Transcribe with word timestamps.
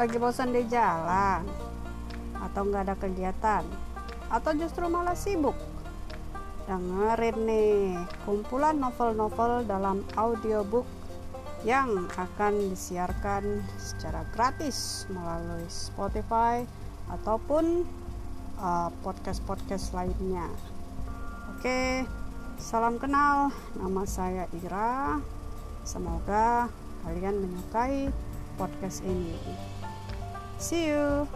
Lagi 0.00 0.16
bosan 0.16 0.56
di 0.56 0.64
jalan? 0.64 1.44
Atau 2.40 2.72
nggak 2.72 2.88
ada 2.88 2.96
kegiatan? 2.96 3.60
Atau 4.32 4.56
justru 4.56 4.88
malah 4.88 5.12
sibuk? 5.12 5.52
Dengerin 6.64 7.36
nih 7.44 8.00
kumpulan 8.24 8.80
novel-novel 8.80 9.68
dalam 9.68 10.00
audiobook 10.16 10.88
yang 11.68 12.08
akan 12.16 12.72
disiarkan 12.72 13.60
secara 13.76 14.24
gratis 14.32 15.04
melalui 15.12 15.68
Spotify 15.68 16.64
ataupun 17.12 17.84
uh, 18.56 18.88
podcast-podcast 19.04 19.92
lainnya. 19.92 20.48
Oke, 21.52 22.08
salam 22.56 22.96
kenal. 22.96 23.52
Nama 23.76 24.02
saya 24.08 24.48
Ira. 24.64 25.20
Semoga 25.84 26.72
kalian 27.04 27.36
menyukai 27.36 28.08
podcast 28.56 29.04
ini. 29.04 29.36
See 30.60 30.88
you. 30.88 31.26